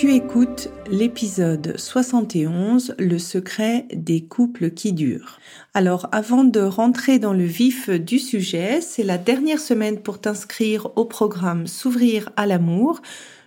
Tu 0.00 0.14
écoutes 0.14 0.70
l'épisode 0.90 1.74
71, 1.76 2.94
le 2.98 3.18
secret 3.18 3.86
des 3.92 4.24
couples 4.24 4.70
qui 4.70 4.94
durent. 4.94 5.38
Alors 5.74 6.08
avant 6.10 6.42
de 6.42 6.60
rentrer 6.60 7.18
dans 7.18 7.34
le 7.34 7.44
vif 7.44 7.90
du 7.90 8.18
sujet, 8.18 8.80
c'est 8.80 9.02
la 9.02 9.18
dernière 9.18 9.60
semaine 9.60 10.00
pour 10.00 10.18
t'inscrire 10.18 10.88
au 10.96 11.04
programme 11.04 11.66
S'ouvrir 11.66 12.30
à 12.38 12.46
l'amour. 12.46 13.02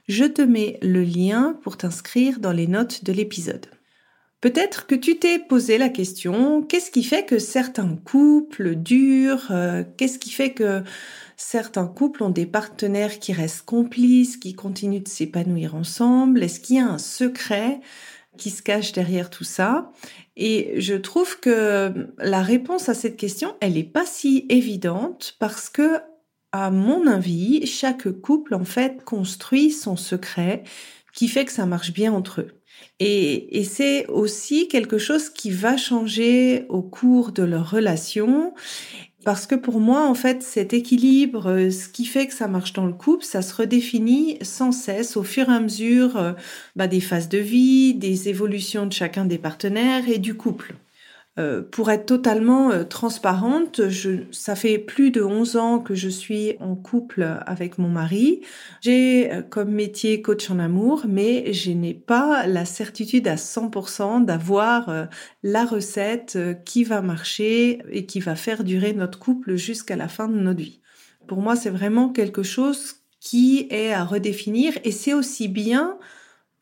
Je 0.08 0.26
te 0.26 0.44
mets 0.44 0.78
le 0.84 1.02
lien 1.02 1.58
pour 1.64 1.76
t'inscrire 1.76 2.40
dans 2.40 2.52
les 2.52 2.68
notes 2.68 3.04
de 3.04 3.14
l'épisode. 3.14 3.66
Peut-être 4.44 4.88
que 4.88 4.96
tu 4.96 5.20
t'es 5.20 5.40
posé 5.40 5.78
la 5.78 5.88
question, 5.88 6.64
qu'est-ce 6.64 6.92
qui 6.92 7.06
fait 7.06 7.24
que 7.24 7.40
certains 7.40 7.96
couples 7.96 8.76
durent 8.76 9.48
euh, 9.52 9.86
Qu'est-ce 9.96 10.20
qui 10.20 10.32
fait 10.32 10.52
que 10.52 10.84
certains 11.38 11.88
couples 11.88 12.24
ont 12.24 12.30
des 12.30 12.46
partenaires 12.46 13.20
qui 13.20 13.32
restent 13.32 13.64
complices, 13.64 14.36
qui 14.36 14.54
continuent 14.54 15.02
de 15.02 15.08
s'épanouir 15.08 15.76
ensemble? 15.76 16.44
Est-ce 16.44 16.60
qu'il 16.60 16.76
y 16.76 16.80
a 16.80 16.90
un 16.90 16.98
secret 16.98 17.80
qui 18.38 18.50
se 18.50 18.62
cache 18.62 18.92
derrière 18.92 19.30
tout 19.30 19.46
ça? 19.46 19.94
Et 20.36 20.74
je 20.76 20.96
trouve 20.96 21.40
que 21.40 22.10
la 22.18 22.42
réponse 22.42 22.90
à 22.90 22.96
cette 22.96 23.16
question, 23.16 23.56
elle 23.62 23.76
n'est 23.76 23.84
pas 23.86 24.06
si 24.06 24.46
évidente 24.50 25.38
parce 25.40 25.70
que, 25.70 26.02
à 26.52 26.70
mon 26.70 27.08
avis, 27.08 27.66
chaque 27.66 28.12
couple, 28.12 28.56
en 28.56 28.66
fait, 28.66 29.06
construit 29.06 29.72
son 29.72 29.96
secret 29.96 30.64
qui 31.14 31.30
fait 31.30 31.46
que 31.46 31.52
ça 31.54 31.66
marche 31.66 31.94
bien 31.94 32.12
entre 32.12 32.42
eux. 32.42 32.63
Et, 33.00 33.60
et 33.60 33.64
c'est 33.64 34.08
aussi 34.08 34.68
quelque 34.68 34.98
chose 34.98 35.30
qui 35.30 35.50
va 35.52 35.78
changer 35.78 36.66
au 36.70 36.82
cours 36.82 37.32
de 37.32 37.44
leur 37.44 37.70
relation 37.72 38.54
parce 39.24 39.48
que 39.48 39.56
pour 39.56 39.80
moi, 39.80 40.08
en 40.08 40.16
fait, 40.16 40.44
cet 40.44 40.74
équilibre, 40.74 41.50
euh, 41.50 41.72
ce 41.72 41.88
qui 41.88 42.06
fait 42.06 42.28
que 42.28 42.34
ça 42.34 42.48
marche 42.48 42.74
dans 42.74 42.86
le 42.86 42.94
couple, 42.94 43.24
ça 43.24 43.42
se 43.42 43.54
redéfinit 43.56 44.38
sans 44.42 44.72
cesse 44.72 45.16
au 45.16 45.24
fur 45.24 45.50
et 45.50 45.54
à 45.54 45.60
mesure 45.60 46.18
euh, 46.18 46.34
bah, 46.76 46.88
des 46.88 47.00
phases 47.00 47.30
de 47.30 47.38
vie, 47.38 47.94
des 47.94 48.28
évolutions 48.30 48.86
de 48.86 48.94
chacun 48.94 49.26
des 49.26 49.38
partenaires 49.38 50.10
et 50.10 50.20
du 50.20 50.36
couple. 50.36 50.76
Euh, 51.40 51.64
pour 51.64 51.90
être 51.90 52.06
totalement 52.06 52.70
euh, 52.70 52.84
transparente, 52.84 53.90
je, 53.90 54.26
ça 54.32 54.56
fait 54.56 54.78
plus 54.78 55.10
de 55.10 55.24
11 55.24 55.58
ans 55.58 55.80
que 55.80 55.96
je 55.96 56.08
suis 56.08 56.56
en 56.60 56.76
couple 56.76 57.24
avec 57.48 57.80
mon 57.80 57.90
mari. 57.90 58.42
J'ai 58.82 59.32
euh, 59.32 59.42
comme 59.42 59.72
métier 59.72 60.22
coach 60.22 60.52
en 60.52 60.60
amour, 60.60 61.06
mais 61.08 61.52
je 61.52 61.72
n'ai 61.72 61.96
pas 61.96 62.46
la 62.46 62.66
certitude 62.66 63.28
à 63.28 63.36
100% 63.36 64.26
d'avoir 64.26 65.08
la 65.42 65.66
recette 65.66 66.38
qui 66.66 66.84
va 66.84 67.02
marcher 67.02 67.82
et 67.90 68.06
qui 68.06 68.20
va 68.20 68.36
faire 68.36 68.64
durer 68.64 68.94
notre 68.94 69.18
couple 69.18 69.56
jusqu'à 69.56 69.96
la 69.96 70.08
fin 70.08 70.28
de 70.28 70.38
notre 70.38 70.62
vie. 70.62 70.82
Pour 71.28 71.42
moi, 71.42 71.56
c'est 71.56 71.72
vraiment 71.72 72.10
quelque 72.10 72.44
chose 72.44 72.98
qui 73.20 73.68
est 73.72 73.92
à 73.92 74.04
redéfinir 74.04 74.78
et 74.84 74.92
c'est 74.92 75.14
aussi 75.14 75.48
bien 75.48 75.98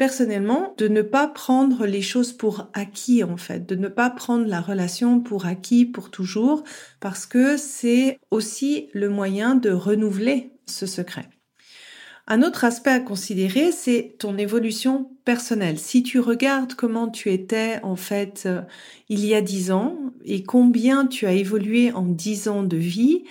personnellement, 0.02 0.74
de 0.80 0.88
ne 0.88 1.04
pas 1.04 1.28
prendre 1.28 1.86
les 1.86 2.02
choses 2.02 2.34
pour 2.34 2.72
acquis 2.74 3.24
en 3.24 3.38
fait, 3.38 3.68
de 3.68 3.76
ne 3.76 3.88
pas 3.88 4.10
prendre 4.10 4.48
la 4.48 4.60
relation 4.60 5.20
pour 5.20 5.46
acquis 5.46 5.86
pour 5.86 6.10
toujours, 6.10 6.64
parce 7.00 7.28
que 7.28 7.56
c'est 7.56 8.18
aussi 8.32 8.90
le 8.94 9.10
moyen 9.10 9.54
de 9.54 9.70
renouveler 9.70 10.54
ce 10.66 10.88
secret. 10.88 11.30
Un 12.26 12.42
autre 12.42 12.64
aspect 12.64 12.90
à 12.90 13.00
considérer, 13.00 13.72
c'est 13.72 14.16
ton 14.18 14.40
évolution 14.40 15.12
personnelle. 15.24 15.78
Si 15.78 16.02
tu 16.02 16.20
regardes 16.20 16.74
comment 16.74 17.08
tu 17.08 17.32
étais 17.32 17.80
en 17.84 17.96
fait 17.96 18.46
euh, 18.48 18.62
il 19.08 19.24
y 19.24 19.36
a 19.36 19.42
dix 19.42 19.72
ans 19.72 20.00
et 20.26 20.42
combien 20.42 21.06
tu 21.06 21.28
as 21.28 21.34
évolué 21.34 21.92
en 21.92 22.08
dix 22.08 22.48
ans 22.48 22.64
de 22.64 22.78
vie, 22.78 23.26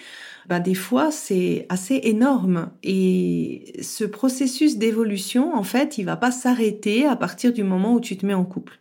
bah, 0.50 0.58
des 0.58 0.74
fois 0.74 1.12
c'est 1.12 1.64
assez 1.68 2.00
énorme 2.02 2.72
et 2.82 3.72
ce 3.82 4.02
processus 4.02 4.78
d'évolution 4.78 5.54
en 5.54 5.62
fait 5.62 5.96
il 5.96 6.02
va 6.02 6.16
pas 6.16 6.32
s'arrêter 6.32 7.06
à 7.06 7.14
partir 7.14 7.52
du 7.52 7.62
moment 7.62 7.94
où 7.94 8.00
tu 8.00 8.16
te 8.16 8.26
mets 8.26 8.34
en 8.34 8.44
couple. 8.44 8.80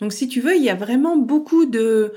Donc 0.00 0.14
si 0.14 0.28
tu 0.28 0.40
veux 0.40 0.56
il 0.56 0.64
y 0.64 0.70
a 0.70 0.74
vraiment 0.74 1.18
beaucoup 1.18 1.66
de 1.66 2.14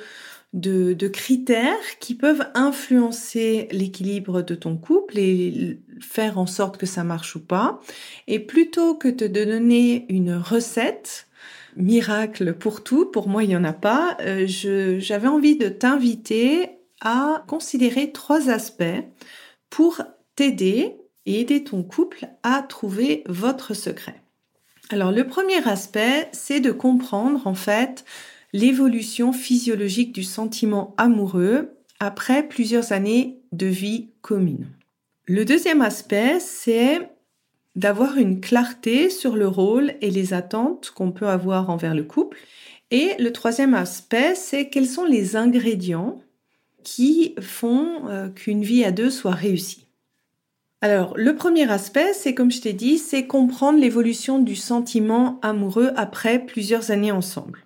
de, 0.53 1.07
critères 1.07 1.99
qui 1.99 2.15
peuvent 2.15 2.47
influencer 2.53 3.67
l'équilibre 3.71 4.41
de 4.41 4.55
ton 4.55 4.77
couple 4.77 5.17
et 5.17 5.79
faire 5.99 6.37
en 6.37 6.45
sorte 6.45 6.77
que 6.77 6.85
ça 6.85 7.03
marche 7.03 7.35
ou 7.35 7.43
pas. 7.43 7.81
Et 8.27 8.39
plutôt 8.39 8.93
que 8.95 9.09
de 9.09 9.27
donner 9.27 10.05
une 10.09 10.35
recette, 10.35 11.27
miracle 11.75 12.53
pour 12.53 12.83
tout, 12.83 13.07
pour 13.07 13.27
moi 13.27 13.43
il 13.43 13.49
n'y 13.49 13.57
en 13.57 13.63
a 13.65 13.73
pas, 13.73 14.15
euh, 14.21 14.45
j'avais 14.47 15.27
envie 15.27 15.57
de 15.57 15.67
t'inviter 15.67 16.69
à 17.03 17.43
considérer 17.47 18.11
trois 18.11 18.49
aspects 18.49 18.83
pour 19.69 20.01
t'aider 20.35 20.95
et 21.25 21.41
aider 21.41 21.63
ton 21.63 21.83
couple 21.83 22.27
à 22.41 22.63
trouver 22.63 23.23
votre 23.27 23.75
secret. 23.75 24.15
Alors 24.89 25.11
le 25.11 25.27
premier 25.27 25.67
aspect, 25.67 26.27
c'est 26.31 26.59
de 26.59 26.71
comprendre 26.71 27.45
en 27.45 27.53
fait 27.53 28.03
l'évolution 28.51 29.33
physiologique 29.33 30.13
du 30.13 30.23
sentiment 30.23 30.93
amoureux 30.97 31.77
après 31.99 32.43
plusieurs 32.47 32.91
années 32.91 33.39
de 33.51 33.67
vie 33.67 34.09
commune. 34.21 34.67
Le 35.25 35.45
deuxième 35.45 35.81
aspect, 35.81 36.39
c'est 36.39 37.09
d'avoir 37.75 38.17
une 38.17 38.39
clarté 38.39 39.09
sur 39.09 39.35
le 39.35 39.47
rôle 39.47 39.93
et 40.01 40.11
les 40.11 40.33
attentes 40.33 40.91
qu'on 40.95 41.11
peut 41.11 41.27
avoir 41.27 41.69
envers 41.69 41.95
le 41.95 42.03
couple. 42.03 42.37
Et 42.91 43.13
le 43.17 43.31
troisième 43.31 43.73
aspect, 43.73 44.35
c'est 44.35 44.69
quels 44.69 44.85
sont 44.85 45.05
les 45.05 45.35
ingrédients 45.35 46.21
qui 46.83 47.35
font 47.39 48.07
euh, 48.07 48.29
qu'une 48.29 48.63
vie 48.63 48.83
à 48.83 48.91
deux 48.91 49.09
soit 49.09 49.31
réussie. 49.31 49.87
Alors, 50.81 51.13
le 51.15 51.33
premier 51.35 51.71
aspect, 51.71 52.11
c'est 52.13 52.33
comme 52.33 52.51
je 52.51 52.59
t'ai 52.59 52.73
dit, 52.73 52.97
c'est 52.97 53.25
comprendre 53.25 53.79
l'évolution 53.79 54.39
du 54.39 54.57
sentiment 54.57 55.39
amoureux 55.41 55.91
après 55.95 56.39
plusieurs 56.39 56.91
années 56.91 57.13
ensemble. 57.13 57.65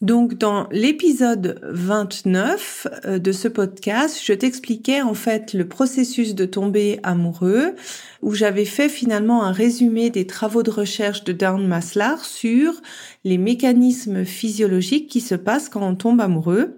Donc, 0.00 0.38
dans 0.38 0.68
l'épisode 0.70 1.60
29 1.64 2.86
euh, 3.04 3.18
de 3.18 3.32
ce 3.32 3.48
podcast, 3.48 4.20
je 4.24 4.32
t'expliquais 4.32 5.02
en 5.02 5.14
fait 5.14 5.54
le 5.54 5.66
processus 5.66 6.36
de 6.36 6.44
tomber 6.44 7.00
amoureux, 7.02 7.74
où 8.22 8.32
j'avais 8.32 8.64
fait 8.64 8.88
finalement 8.88 9.42
un 9.42 9.50
résumé 9.50 10.08
des 10.10 10.26
travaux 10.26 10.62
de 10.62 10.70
recherche 10.70 11.24
de 11.24 11.32
Dan 11.32 11.66
Maslar 11.66 12.24
sur 12.24 12.80
les 13.24 13.38
mécanismes 13.38 14.24
physiologiques 14.24 15.10
qui 15.10 15.20
se 15.20 15.34
passent 15.34 15.68
quand 15.68 15.82
on 15.82 15.96
tombe 15.96 16.20
amoureux 16.20 16.77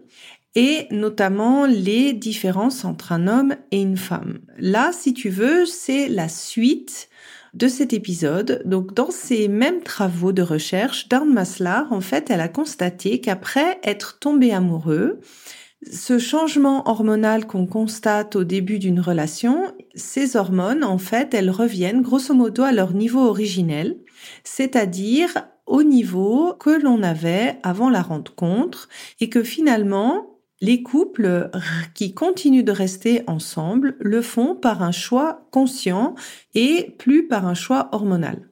et 0.55 0.87
notamment 0.91 1.67
les 1.67 2.13
différences 2.13 2.85
entre 2.85 3.13
un 3.13 3.29
homme 3.29 3.55
et 3.71 3.81
une 3.81 3.97
femme. 3.97 4.41
Là, 4.59 4.91
si 4.93 5.15
tu 5.15 5.29
veux, 5.29 5.65
c'est 5.67 6.09
la 6.09 6.29
suite 6.29 7.09
de 7.55 7.69
cet 7.69 7.93
épisode. 7.93 8.63
Donc, 8.65 8.95
dans 8.95 9.11
ces 9.11 9.49
mêmes 9.49 9.83
travaux 9.83 10.33
de 10.33 10.43
recherche, 10.43 11.09
Darn 11.09 11.33
Maslar, 11.33 11.93
en 11.93 12.01
fait, 12.01 12.31
elle 12.31 12.41
a 12.41 12.49
constaté 12.49 13.21
qu'après 13.21 13.81
être 13.83 14.19
tombé 14.19 14.53
amoureux, 14.53 15.21
ce 15.91 16.19
changement 16.19 16.89
hormonal 16.89 17.47
qu'on 17.47 17.67
constate 17.67 18.37
au 18.37 18.45
début 18.45 18.79
d'une 18.79 19.01
relation, 19.01 19.75
ces 19.95 20.37
hormones, 20.37 20.85
en 20.85 20.99
fait, 20.99 21.33
elles 21.33 21.51
reviennent 21.51 22.03
grosso 22.03 22.35
modo 22.35 22.63
à 22.63 22.73
leur 22.73 22.93
niveau 22.93 23.21
originel, 23.21 23.97
c'est-à-dire 24.45 25.31
au 25.67 25.83
niveau 25.83 26.55
que 26.55 26.71
l'on 26.71 27.03
avait 27.03 27.59
avant 27.63 27.89
la 27.89 28.03
rencontre 28.03 28.89
et 29.21 29.31
que 29.31 29.43
finalement, 29.43 30.40
les 30.61 30.83
couples 30.83 31.51
qui 31.95 32.15
continuent 32.15 32.65
de 32.65 32.73
rester 32.73 33.23
ensemble 33.27 33.97
le 34.01 34.23
font 34.23 34.55
par 34.55 34.83
un 34.83 34.93
choix 34.93 35.47
conscient 35.51 36.15
et 36.55 36.95
plus 36.99 37.27
par 37.27 37.47
un 37.47 37.55
choix 37.55 37.89
hormonal. 37.93 38.49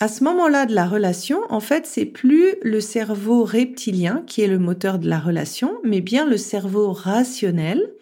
À 0.00 0.08
ce 0.08 0.24
moment-là 0.24 0.66
de 0.66 0.74
la 0.74 0.86
relation, 0.86 1.40
en 1.50 1.60
fait, 1.60 1.86
c'est 1.86 2.04
plus 2.04 2.56
le 2.62 2.80
cerveau 2.80 3.44
reptilien 3.44 4.24
qui 4.26 4.42
est 4.42 4.48
le 4.48 4.58
moteur 4.58 4.98
de 4.98 5.08
la 5.08 5.20
relation, 5.20 5.78
mais 5.84 6.00
bien 6.00 6.26
le 6.26 6.36
cerveau 6.36 6.92
rationnel 6.92 7.94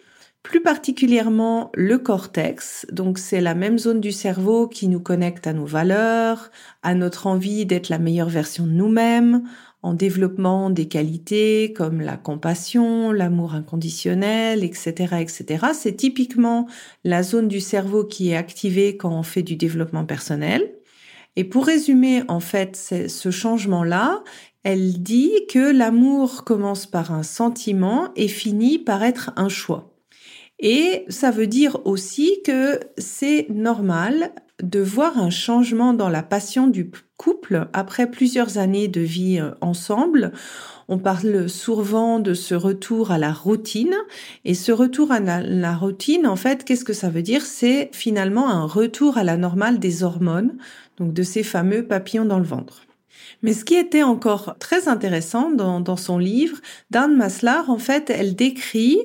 plus 0.43 0.61
particulièrement 0.61 1.71
le 1.73 1.97
cortex. 1.97 2.85
Donc 2.91 3.17
c'est 3.17 3.39
la 3.39 3.55
même 3.55 3.79
zone 3.79 4.01
du 4.01 4.11
cerveau 4.11 4.67
qui 4.67 4.89
nous 4.89 4.99
connecte 4.99 5.47
à 5.47 5.53
nos 5.53 5.65
valeurs, 5.65 6.51
à 6.83 6.93
notre 6.93 7.27
envie 7.27 7.65
d'être 7.65 7.89
la 7.89 7.97
meilleure 7.97 8.29
version 8.29 8.65
de 8.65 8.71
nous-mêmes, 8.71 9.43
en 9.83 9.93
développement 9.93 10.69
des 10.69 10.87
qualités 10.87 11.73
comme 11.73 12.01
la 12.01 12.17
compassion, 12.17 13.11
l'amour 13.11 13.53
inconditionnel, 13.53 14.63
etc., 14.63 15.17
etc. 15.19 15.67
C'est 15.73 15.97
typiquement 15.97 16.67
la 17.03 17.21
zone 17.21 17.49
du 17.49 17.59
cerveau 17.59 18.05
qui 18.05 18.31
est 18.31 18.35
activée 18.35 18.97
quand 18.97 19.11
on 19.11 19.23
fait 19.23 19.43
du 19.43 19.57
développement 19.57 20.05
personnel. 20.05 20.73
Et 21.35 21.43
pour 21.43 21.65
résumer, 21.65 22.23
en 22.29 22.39
fait, 22.39 22.75
ce 23.07 23.31
changement-là, 23.31 24.23
elle 24.63 25.01
dit 25.01 25.33
que 25.49 25.71
l'amour 25.71 26.45
commence 26.45 26.85
par 26.85 27.11
un 27.11 27.23
sentiment 27.23 28.09
et 28.15 28.27
finit 28.27 28.79
par 28.79 29.03
être 29.03 29.31
un 29.35 29.49
choix. 29.49 29.93
Et 30.59 31.03
ça 31.09 31.31
veut 31.31 31.47
dire 31.47 31.79
aussi 31.85 32.41
que 32.45 32.79
c'est 32.97 33.47
normal 33.49 34.33
de 34.63 34.79
voir 34.79 35.17
un 35.17 35.29
changement 35.29 35.93
dans 35.93 36.09
la 36.09 36.23
passion 36.23 36.67
du 36.67 36.89
couple 37.17 37.67
après 37.73 38.09
plusieurs 38.09 38.57
années 38.57 38.87
de 38.87 39.01
vie 39.01 39.39
euh, 39.39 39.51
ensemble. 39.61 40.31
On 40.87 40.97
parle 40.97 41.49
souvent 41.49 42.19
de 42.19 42.33
ce 42.33 42.55
retour 42.55 43.11
à 43.11 43.17
la 43.17 43.31
routine. 43.31 43.95
Et 44.45 44.53
ce 44.53 44.71
retour 44.71 45.11
à 45.11 45.19
la, 45.19 45.75
routine, 45.75 46.27
en 46.27 46.35
fait, 46.35 46.63
qu'est-ce 46.63 46.85
que 46.85 46.93
ça 46.93 47.09
veut 47.09 47.21
dire? 47.21 47.41
C'est 47.41 47.89
finalement 47.93 48.49
un 48.49 48.65
retour 48.65 49.17
à 49.17 49.23
la 49.23 49.37
normale 49.37 49.79
des 49.79 50.03
hormones, 50.03 50.57
donc 50.97 51.13
de 51.13 51.23
ces 51.23 51.43
fameux 51.43 51.85
papillons 51.85 52.25
dans 52.25 52.39
le 52.39 52.45
ventre. 52.45 52.82
Mais 53.41 53.53
ce 53.53 53.65
qui 53.65 53.75
était 53.75 54.03
encore 54.03 54.55
très 54.59 54.87
intéressant 54.87 55.51
dans, 55.51 55.97
son 55.97 56.17
livre, 56.17 56.57
Dan 56.91 57.15
Maslar, 57.15 57.69
en 57.69 57.77
fait, 57.77 58.09
elle 58.09 58.35
décrit 58.35 58.99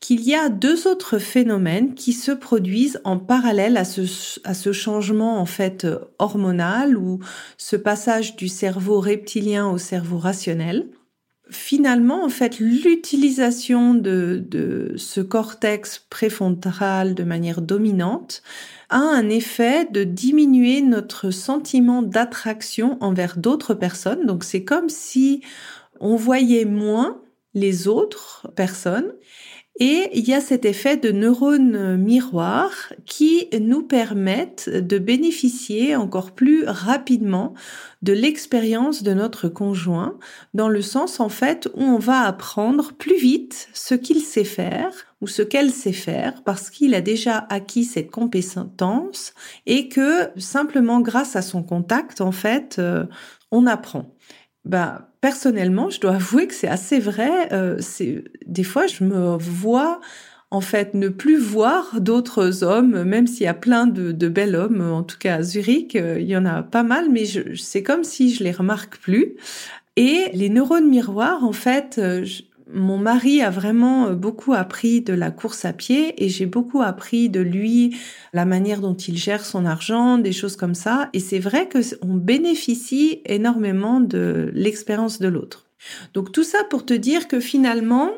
qu'il 0.00 0.22
y 0.22 0.34
a 0.34 0.48
deux 0.48 0.86
autres 0.86 1.18
phénomènes 1.18 1.94
qui 1.94 2.12
se 2.12 2.32
produisent 2.32 3.00
en 3.04 3.18
parallèle 3.18 3.76
à 3.76 3.84
ce, 3.84 4.02
à 4.44 4.54
ce 4.54 4.72
changement, 4.72 5.38
en 5.38 5.46
fait, 5.46 5.86
hormonal 6.18 6.96
ou 6.96 7.20
ce 7.56 7.76
passage 7.76 8.36
du 8.36 8.48
cerveau 8.48 9.00
reptilien 9.00 9.68
au 9.68 9.78
cerveau 9.78 10.18
rationnel 10.18 10.88
finalement, 11.50 12.24
en 12.24 12.28
fait, 12.28 12.58
l'utilisation 12.58 13.94
de, 13.94 14.94
ce 14.96 15.20
cortex 15.20 16.04
préfrontal 16.10 17.14
de 17.14 17.24
manière 17.24 17.60
dominante 17.60 18.42
a 18.88 18.98
un 18.98 19.28
effet 19.28 19.86
de 19.90 20.04
diminuer 20.04 20.80
notre 20.80 21.30
sentiment 21.30 22.02
d'attraction 22.02 22.96
envers 23.00 23.36
d'autres 23.36 23.74
personnes. 23.74 24.26
Donc 24.26 24.44
c'est 24.44 24.64
comme 24.64 24.88
si 24.88 25.42
on 26.00 26.16
voyait 26.16 26.64
moins 26.64 27.20
les 27.54 27.88
autres 27.88 28.50
personnes 28.56 29.12
et 29.80 30.08
il 30.12 30.28
y 30.28 30.34
a 30.34 30.40
cet 30.40 30.64
effet 30.64 30.96
de 30.96 31.10
neurones 31.10 31.96
miroirs 31.96 32.92
qui 33.06 33.48
nous 33.60 33.82
permettent 33.82 34.68
de 34.68 34.98
bénéficier 34.98 35.96
encore 35.96 36.30
plus 36.30 36.64
rapidement 36.64 37.54
de 38.02 38.12
l'expérience 38.12 39.02
de 39.02 39.14
notre 39.14 39.48
conjoint, 39.48 40.16
dans 40.52 40.68
le 40.68 40.80
sens 40.80 41.18
en 41.18 41.28
fait 41.28 41.68
où 41.74 41.82
on 41.82 41.98
va 41.98 42.20
apprendre 42.20 42.92
plus 42.92 43.16
vite 43.16 43.68
ce 43.72 43.96
qu'il 43.96 44.20
sait 44.20 44.44
faire 44.44 44.92
ou 45.20 45.26
ce 45.26 45.42
qu'elle 45.42 45.72
sait 45.72 45.92
faire 45.92 46.44
parce 46.44 46.70
qu'il 46.70 46.94
a 46.94 47.00
déjà 47.00 47.38
acquis 47.48 47.84
cette 47.84 48.12
compétence 48.12 49.34
et 49.66 49.88
que 49.88 50.28
simplement 50.36 51.00
grâce 51.00 51.34
à 51.34 51.42
son 51.42 51.64
contact 51.64 52.20
en 52.20 52.32
fait 52.32 52.76
euh, 52.78 53.06
on 53.50 53.66
apprend. 53.66 54.14
Bah, 54.64 55.10
personnellement, 55.24 55.88
je 55.88 56.00
dois 56.00 56.16
avouer 56.16 56.46
que 56.46 56.52
c'est 56.52 56.68
assez 56.68 57.00
vrai. 57.00 57.50
Euh, 57.54 57.78
c'est 57.80 58.24
des 58.44 58.62
fois, 58.62 58.86
je 58.86 59.04
me 59.04 59.38
vois 59.38 60.02
en 60.50 60.60
fait 60.60 60.92
ne 60.92 61.08
plus 61.08 61.38
voir 61.38 61.98
d'autres 62.02 62.62
hommes, 62.62 63.04
même 63.04 63.26
s'il 63.26 63.44
y 63.44 63.46
a 63.46 63.54
plein 63.54 63.86
de, 63.86 64.12
de 64.12 64.54
hommes. 64.54 64.82
En 64.82 65.02
tout 65.02 65.16
cas, 65.18 65.36
à 65.36 65.42
Zurich, 65.42 65.96
euh, 65.96 66.20
il 66.20 66.26
y 66.26 66.36
en 66.36 66.44
a 66.44 66.62
pas 66.62 66.82
mal, 66.82 67.08
mais 67.10 67.24
c'est 67.56 67.82
comme 67.82 68.04
si 68.04 68.34
je 68.34 68.44
les 68.44 68.52
remarque 68.52 68.98
plus. 68.98 69.36
Et 69.96 70.28
les 70.34 70.50
neurones 70.50 70.90
miroirs, 70.90 71.42
en 71.42 71.52
fait, 71.52 71.96
euh, 71.96 72.26
mon 72.72 72.98
mari 72.98 73.42
a 73.42 73.50
vraiment 73.50 74.06
euh, 74.06 74.14
beaucoup 74.14 74.54
appris 74.54 75.00
de 75.00 75.12
la 75.12 75.30
course 75.30 75.64
à 75.64 75.72
pied 75.72 76.24
et 76.24 76.28
j'ai 76.28 76.46
beaucoup 76.46 76.82
appris 76.82 77.28
de 77.28 77.40
lui 77.40 77.96
la 78.32 78.44
manière 78.44 78.80
dont 78.80 78.94
il 78.94 79.16
gère 79.16 79.44
son 79.44 79.66
argent, 79.66 80.18
des 80.18 80.32
choses 80.32 80.56
comme 80.56 80.74
ça. 80.74 81.10
Et 81.12 81.20
c'est 81.20 81.38
vrai 81.38 81.68
que 81.68 81.78
on 82.02 82.14
bénéficie 82.14 83.20
énormément 83.26 84.00
de 84.00 84.50
l'expérience 84.54 85.18
de 85.18 85.28
l'autre. 85.28 85.66
Donc 86.14 86.32
tout 86.32 86.44
ça 86.44 86.58
pour 86.70 86.86
te 86.86 86.94
dire 86.94 87.28
que 87.28 87.40
finalement, 87.40 88.10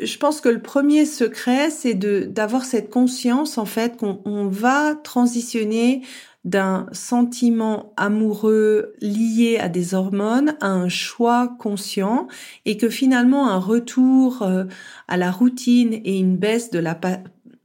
je 0.00 0.16
pense 0.18 0.40
que 0.40 0.48
le 0.48 0.60
premier 0.60 1.04
secret, 1.04 1.70
c'est 1.70 1.94
de 1.94 2.20
d'avoir 2.24 2.64
cette 2.64 2.90
conscience 2.90 3.58
en 3.58 3.64
fait 3.64 3.96
qu'on 3.96 4.48
va 4.48 4.94
transitionner 4.94 6.02
d'un 6.44 6.86
sentiment 6.92 7.92
amoureux 7.96 8.94
lié 9.00 9.58
à 9.60 9.68
des 9.68 9.94
hormones 9.94 10.56
à 10.60 10.68
un 10.68 10.88
choix 10.88 11.56
conscient 11.58 12.28
et 12.64 12.76
que 12.76 12.88
finalement 12.88 13.48
un 13.48 13.58
retour 13.58 14.42
euh, 14.42 14.64
à 15.08 15.16
la 15.16 15.30
routine 15.30 15.92
et 15.92 16.18
une 16.18 16.36
baisse 16.36 16.70
de 16.70 16.78
la 16.78 16.98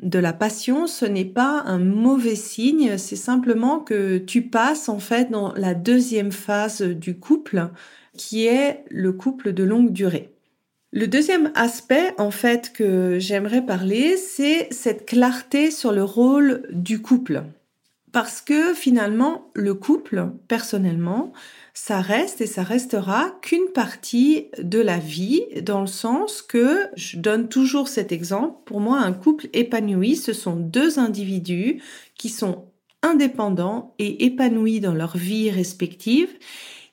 de 0.02 0.20
la 0.20 0.34
passion, 0.34 0.86
ce 0.86 1.06
n'est 1.06 1.24
pas 1.24 1.64
un 1.66 1.80
mauvais 1.80 2.36
signe, 2.36 2.98
c'est 2.98 3.16
simplement 3.16 3.80
que 3.80 4.18
tu 4.18 4.42
passes 4.42 4.90
en 4.90 5.00
fait 5.00 5.32
dans 5.32 5.54
la 5.54 5.74
deuxième 5.76 6.34
phase 6.34 6.82
du 6.82 7.18
couple 7.18 7.70
qui 8.18 8.46
est 8.46 8.84
le 8.90 9.14
couple 9.14 9.54
de 9.54 9.64
longue 9.64 9.94
durée. 9.94 10.33
Le 10.96 11.08
deuxième 11.08 11.52
aspect, 11.56 12.14
en 12.20 12.30
fait, 12.30 12.72
que 12.72 13.18
j'aimerais 13.18 13.66
parler, 13.66 14.16
c'est 14.16 14.72
cette 14.72 15.08
clarté 15.08 15.72
sur 15.72 15.92
le 15.92 16.04
rôle 16.04 16.68
du 16.72 17.02
couple. 17.02 17.46
Parce 18.12 18.42
que 18.42 18.76
finalement, 18.76 19.50
le 19.56 19.74
couple, 19.74 20.30
personnellement, 20.48 21.34
ça 21.74 22.00
reste 22.00 22.42
et 22.42 22.46
ça 22.46 22.62
restera 22.62 23.36
qu'une 23.42 23.72
partie 23.74 24.50
de 24.60 24.78
la 24.78 25.00
vie, 25.00 25.42
dans 25.64 25.82
le 25.82 25.88
sens 25.88 26.44
que, 26.44 26.82
je 26.96 27.18
donne 27.18 27.50
toujours 27.50 27.88
cet 27.88 28.12
exemple, 28.12 28.60
pour 28.66 28.80
moi, 28.80 29.00
un 29.00 29.14
couple 29.14 29.48
épanoui, 29.54 30.16
ce 30.16 30.32
sont 30.32 30.56
deux 30.56 31.00
individus 31.00 31.82
qui 32.20 32.30
sont 32.30 32.66
indépendants 33.02 33.96
et 33.98 34.26
épanouis 34.26 34.80
dans 34.80 34.94
leur 34.94 35.18
vie 35.18 35.50
respective, 35.50 36.30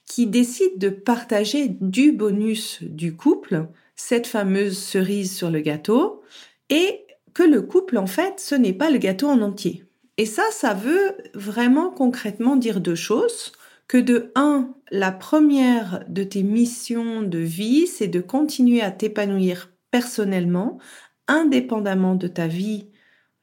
qui 0.07 0.27
décident 0.27 0.79
de 0.79 0.89
partager 0.89 1.69
du 1.81 2.13
bonus 2.13 2.79
du 2.81 3.15
couple, 3.15 3.69
cette 4.01 4.27
fameuse 4.27 4.79
cerise 4.79 5.37
sur 5.37 5.51
le 5.51 5.61
gâteau, 5.61 6.23
et 6.71 7.07
que 7.35 7.43
le 7.43 7.63
couple, 7.63 7.99
en 7.99 8.07
fait, 8.07 8.41
ce 8.41 8.55
n'est 8.55 8.73
pas 8.73 8.91
le 8.91 8.99
gâteau 8.99 9.29
en 9.29 9.41
entier. 9.43 9.85
Et 10.17 10.27
ça, 10.27 10.43
ça 10.51 10.75
veut 10.75 11.17
vraiment 11.35 11.91
concrètement 11.91 12.57
dire 12.57 12.81
deux 12.81 12.95
choses. 12.95 13.53
Que 13.89 13.99
de 13.99 14.33
un, 14.35 14.75
la 14.91 15.13
première 15.13 16.05
de 16.09 16.23
tes 16.23 16.43
missions 16.43 17.23
de 17.23 17.39
vie, 17.39 17.87
c'est 17.87 18.09
de 18.09 18.21
continuer 18.21 18.83
à 18.83 18.91
t'épanouir 18.91 19.71
personnellement, 19.91 20.79
indépendamment 21.29 22.15
de 22.15 22.29
ta 22.29 22.47
vie 22.47 22.87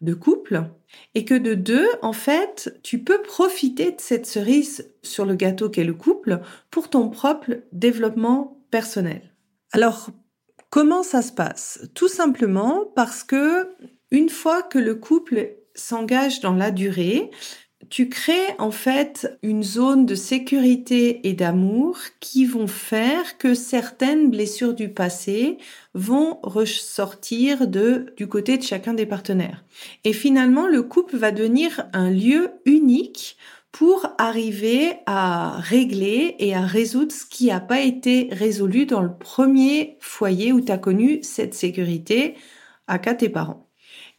de 0.02 0.14
couple. 0.14 0.64
Et 1.16 1.26
que 1.26 1.34
de 1.34 1.54
deux, 1.54 1.88
en 2.02 2.14
fait, 2.14 2.80
tu 2.84 3.00
peux 3.00 3.22
profiter 3.22 3.92
de 3.92 4.00
cette 4.00 4.26
cerise 4.26 4.94
sur 5.04 5.26
le 5.26 5.36
gâteau 5.36 5.70
qu'est 5.70 5.84
le 5.84 5.94
couple 5.94 6.40
pour 6.72 6.90
ton 6.90 7.10
propre 7.10 7.52
développement 7.74 8.64
personnel. 8.72 9.34
Alors, 9.74 10.10
comment 10.70 11.04
ça 11.04 11.22
se 11.22 11.32
passe? 11.32 11.88
Tout 11.94 12.08
simplement 12.08 12.86
parce 12.96 13.24
que 13.24 13.70
une 14.12 14.30
fois 14.30 14.64
que 14.64 14.80
le 14.80 14.96
couple 14.96 15.56
s'engage 15.76 16.40
dans 16.40 16.56
la 16.56 16.72
durée, 16.72 17.30
tu 17.90 18.10
crées 18.10 18.56
en 18.58 18.72
fait 18.72 19.38
une 19.44 19.64
zone 19.64 20.06
de 20.06 20.16
sécurité 20.16 21.28
et 21.28 21.34
d'amour 21.34 22.00
qui 22.20 22.46
vont 22.46 22.68
faire 22.68 23.38
que 23.38 23.54
certaines 23.54 24.30
blessures 24.30 24.74
du 24.74 24.90
passé 24.90 25.58
vont 25.94 26.40
ressortir 26.44 27.68
de, 27.68 28.14
du 28.18 28.28
côté 28.28 28.58
de 28.58 28.64
chacun 28.64 28.94
des 28.94 29.06
partenaires. 29.06 29.64
Et 30.04 30.14
finalement, 30.14 30.68
le 30.68 30.84
couple 30.84 31.18
va 31.18 31.32
devenir 31.32 31.88
un 31.94 32.10
lieu 32.10 32.52
unique 32.66 33.38
pour 33.72 34.08
arriver 34.18 34.94
à 35.06 35.58
régler 35.60 36.36
et 36.40 36.56
à 36.56 36.62
résoudre 36.62 37.12
ce 37.12 37.26
qui 37.26 37.48
n'a 37.48 37.60
pas 37.60 37.82
été 37.82 38.30
résolu 38.32 38.86
dans 38.86 39.02
le 39.02 39.16
premier 39.16 39.98
foyer 40.00 40.52
où 40.52 40.62
tu 40.62 40.72
as 40.72 40.78
connu 40.78 41.20
cette 41.22 41.54
sécurité 41.54 42.36
à 42.88 43.00
cas 43.00 43.14
tes 43.14 43.30
parents. 43.30 43.70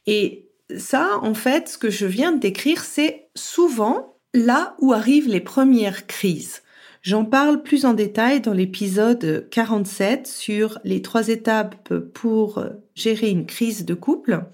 Et 0.07 0.49
ça, 0.77 1.19
en 1.23 1.35
fait, 1.35 1.69
ce 1.69 1.79
que 1.79 1.91
je 1.91 2.07
viens 2.07 2.33
de 2.33 2.39
décrire, 2.39 2.85
c'est 2.85 3.31
souvent 3.35 4.17
là 4.35 4.77
où 4.81 4.93
arrivent 4.93 5.29
les 5.29 5.41
premières 5.41 6.07
crises. 6.07 6.63
J'en 7.03 7.25
parle 7.25 7.63
plus 7.63 7.85
en 7.85 7.95
détail 7.95 8.41
dans 8.41 8.53
l'épisode 8.53 9.49
47 9.51 10.27
sur 10.27 10.79
les 10.85 11.01
trois 11.01 11.29
étapes 11.29 11.95
pour 12.13 12.65
gérer 12.95 13.31
une 13.31 13.47
crise 13.47 13.85
de 13.85 13.95
couple. 13.95 14.45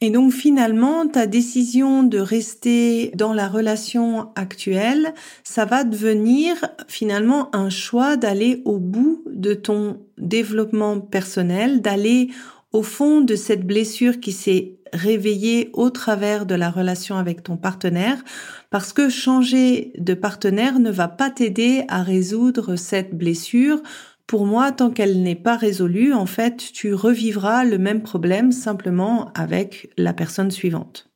Et 0.00 0.10
donc 0.10 0.32
finalement, 0.32 1.06
ta 1.06 1.26
décision 1.26 2.02
de 2.02 2.18
rester 2.18 3.10
dans 3.14 3.32
la 3.32 3.48
relation 3.48 4.28
actuelle, 4.34 5.14
ça 5.44 5.64
va 5.64 5.84
devenir 5.84 6.56
finalement 6.88 7.54
un 7.54 7.70
choix 7.70 8.16
d'aller 8.16 8.60
au 8.64 8.78
bout 8.78 9.22
de 9.30 9.54
ton 9.54 10.00
développement 10.18 11.00
personnel, 11.00 11.80
d'aller 11.80 12.30
au 12.72 12.82
fond 12.82 13.20
de 13.20 13.36
cette 13.36 13.64
blessure 13.64 14.18
qui 14.18 14.32
s'est 14.32 14.74
réveillée 14.92 15.70
au 15.72 15.90
travers 15.90 16.44
de 16.44 16.54
la 16.54 16.70
relation 16.70 17.16
avec 17.16 17.42
ton 17.42 17.56
partenaire, 17.56 18.22
parce 18.70 18.92
que 18.92 19.08
changer 19.08 19.92
de 19.98 20.14
partenaire 20.14 20.80
ne 20.80 20.90
va 20.90 21.08
pas 21.08 21.30
t'aider 21.30 21.84
à 21.88 22.02
résoudre 22.02 22.76
cette 22.76 23.16
blessure. 23.16 23.80
Pour 24.26 24.46
moi, 24.46 24.72
tant 24.72 24.90
qu'elle 24.90 25.22
n'est 25.22 25.34
pas 25.34 25.56
résolue, 25.56 26.14
en 26.14 26.26
fait, 26.26 26.56
tu 26.72 26.94
revivras 26.94 27.64
le 27.64 27.78
même 27.78 28.02
problème 28.02 28.52
simplement 28.52 29.30
avec 29.34 29.90
la 29.98 30.14
personne 30.14 30.50
suivante. 30.50 31.10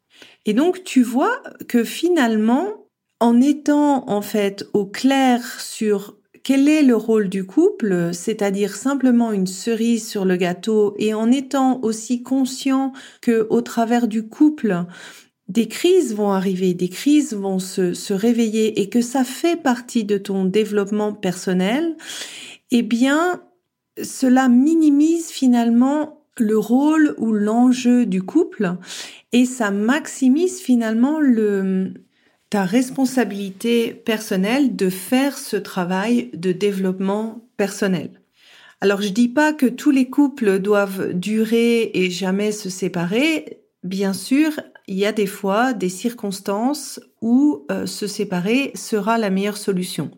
Et 0.45 0.53
donc, 0.53 0.85
tu 0.85 1.03
vois 1.03 1.43
que 1.69 1.85
finalement, 1.85 2.89
en 3.21 3.41
étant 3.41 4.09
en 4.09 4.23
fait 4.23 4.67
au 4.73 4.87
clair 4.87 5.61
sur 5.61 6.17
quel 6.45 6.69
est 6.69 6.83
le 6.83 6.97
rôle 6.97 7.29
du 7.29 7.45
couple, 7.45 8.11
c'est-à-dire 8.13 8.75
simplement 8.75 9.33
une 9.33 9.47
cerise 9.47 10.09
sur 10.09 10.25
le 10.25 10.37
gâteau, 10.37 10.95
et 10.99 11.13
en 11.13 11.31
étant 11.31 11.81
aussi 11.83 12.23
conscient 12.23 12.93
que 13.21 13.47
au 13.51 13.61
travers 13.61 14.09
du 14.09 14.29
couple, 14.29 14.85
des 15.49 15.67
crises 15.67 16.15
vont 16.15 16.31
arriver, 16.31 16.75
des 16.75 16.89
crises 16.89 17.35
vont 17.35 17.59
se, 17.59 17.95
se 17.95 18.13
réveiller 18.13 18.81
et 18.81 18.89
que 18.89 19.01
ça 19.01 19.25
fait 19.25 19.61
partie 19.61 20.05
de 20.05 20.19
ton 20.19 20.45
développement 20.45 21.13
personnel, 21.13 21.97
eh 22.71 22.83
bien, 22.83 23.43
cela 24.03 24.49
minimise 24.49 25.29
finalement 25.29 26.25
le 26.37 26.59
rôle 26.59 27.15
ou 27.19 27.33
l'enjeu 27.33 28.07
du 28.07 28.23
couple 28.23 28.77
et 29.33 29.45
ça 29.45 29.71
maximise 29.71 30.61
finalement 30.61 31.21
le, 31.21 31.93
ta 32.51 32.65
responsabilité 32.65 33.93
personnelle 33.93 34.77
de 34.77 34.89
faire 34.89 35.37
ce 35.37 35.57
travail 35.57 36.31
de 36.35 36.53
développement 36.53 37.49
personnel. 37.57 38.11
Alors 38.81 39.03
je 39.03 39.09
dis 39.09 39.29
pas 39.29 39.53
que 39.53 39.67
tous 39.67 39.91
les 39.91 40.09
couples 40.09 40.61
doivent 40.61 41.13
durer 41.13 41.91
et 41.95 42.11
jamais 42.11 42.53
se 42.53 42.71
séparer. 42.71 43.61
Bien 43.83 44.13
sûr, 44.13 44.53
il 44.89 44.97
y 44.97 45.07
a 45.07 45.13
des 45.13 45.27
fois 45.27 45.75
des 45.75 45.91
circonstances 45.91 46.99
où 47.21 47.67
euh, 47.71 47.87
se 47.87 48.07
séparer 48.07 48.73
sera 48.75 49.19
la 49.19 49.29
meilleure 49.29 49.59
solution. 49.59 50.11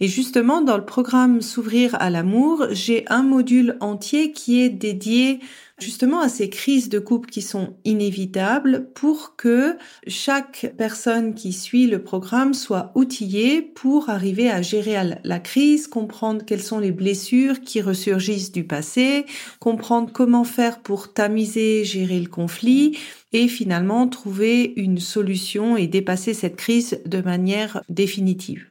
Et 0.00 0.08
justement, 0.08 0.62
dans 0.62 0.78
le 0.78 0.84
programme 0.84 1.42
S'ouvrir 1.42 1.94
à 2.00 2.08
l'amour, 2.08 2.66
j'ai 2.70 3.04
un 3.08 3.22
module 3.22 3.76
entier 3.80 4.32
qui 4.32 4.62
est 4.62 4.70
dédié 4.70 5.40
justement 5.78 6.20
à 6.20 6.28
ces 6.28 6.48
crises 6.48 6.88
de 6.88 6.98
couple 6.98 7.28
qui 7.28 7.42
sont 7.42 7.76
inévitables 7.84 8.90
pour 8.94 9.36
que 9.36 9.76
chaque 10.06 10.72
personne 10.76 11.34
qui 11.34 11.52
suit 11.52 11.86
le 11.86 12.02
programme 12.02 12.54
soit 12.54 12.92
outillée 12.94 13.62
pour 13.62 14.08
arriver 14.08 14.50
à 14.50 14.62
gérer 14.62 14.96
la 15.24 15.38
crise, 15.40 15.88
comprendre 15.88 16.44
quelles 16.44 16.62
sont 16.62 16.78
les 16.78 16.92
blessures 16.92 17.60
qui 17.60 17.80
ressurgissent 17.80 18.52
du 18.52 18.64
passé, 18.64 19.26
comprendre 19.58 20.10
comment 20.12 20.44
faire 20.44 20.80
pour 20.80 21.12
tamiser, 21.12 21.84
gérer 21.84 22.20
le 22.20 22.28
conflit 22.28 22.98
et 23.32 23.48
finalement 23.48 24.06
trouver 24.08 24.72
une 24.76 24.98
solution 24.98 25.76
et 25.76 25.88
dépasser 25.88 26.34
cette 26.34 26.56
crise 26.56 27.00
de 27.04 27.20
manière 27.20 27.82
définitive. 27.88 28.70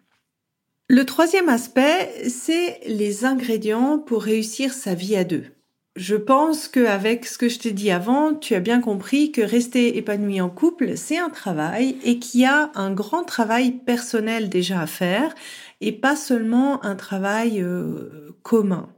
Le 0.89 1.05
troisième 1.05 1.49
aspect, 1.49 2.29
c'est 2.29 2.79
les 2.85 3.25
ingrédients 3.25 3.99
pour 3.99 4.23
réussir 4.23 4.73
sa 4.73 4.93
vie 4.93 5.15
à 5.15 5.23
deux. 5.23 5.45
Je 5.95 6.15
pense 6.15 6.67
qu'avec 6.67 7.27
ce 7.27 7.37
que 7.37 7.49
je 7.49 7.59
t'ai 7.59 7.71
dit 7.71 7.91
avant, 7.91 8.33
tu 8.33 8.55
as 8.55 8.59
bien 8.59 8.81
compris 8.81 9.31
que 9.31 9.41
rester 9.41 9.95
épanoui 9.95 10.41
en 10.41 10.49
couple, 10.49 10.97
c'est 10.97 11.19
un 11.19 11.29
travail 11.29 11.97
et 12.03 12.17
qu'il 12.17 12.41
y 12.41 12.45
a 12.45 12.71
un 12.73 12.91
grand 12.91 13.23
travail 13.23 13.73
personnel 13.73 14.49
déjà 14.49 14.81
à 14.81 14.87
faire 14.87 15.35
et 15.81 15.91
pas 15.91 16.15
seulement 16.15 16.83
un 16.83 16.95
travail 16.95 17.61
euh, 17.61 18.35
commun. 18.41 18.89